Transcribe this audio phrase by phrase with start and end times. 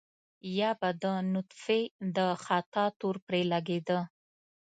[0.59, 1.81] يا به د نطفې
[2.15, 3.99] د خطا تور پرې لګېده.